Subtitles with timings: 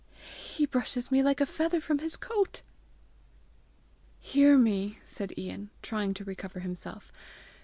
[0.51, 2.63] He brushes me like a feather from his coat!"
[4.19, 7.11] "Hear me," said Ian, trying to recover himself.